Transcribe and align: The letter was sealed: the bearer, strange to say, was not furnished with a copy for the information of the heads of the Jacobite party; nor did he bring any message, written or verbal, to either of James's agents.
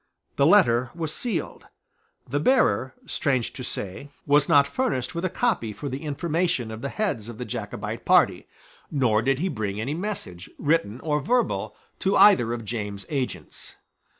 The 0.35 0.47
letter 0.47 0.89
was 0.95 1.13
sealed: 1.13 1.65
the 2.27 2.39
bearer, 2.39 2.95
strange 3.05 3.53
to 3.53 3.63
say, 3.63 4.09
was 4.25 4.49
not 4.49 4.65
furnished 4.65 5.13
with 5.13 5.23
a 5.23 5.29
copy 5.29 5.73
for 5.73 5.89
the 5.89 6.01
information 6.01 6.71
of 6.71 6.81
the 6.81 6.89
heads 6.89 7.29
of 7.29 7.37
the 7.37 7.45
Jacobite 7.45 8.03
party; 8.03 8.47
nor 8.89 9.21
did 9.21 9.37
he 9.37 9.47
bring 9.47 9.79
any 9.79 9.93
message, 9.93 10.49
written 10.57 10.99
or 11.01 11.21
verbal, 11.21 11.75
to 11.99 12.17
either 12.17 12.51
of 12.51 12.65
James's 12.65 13.05
agents. 13.11 13.75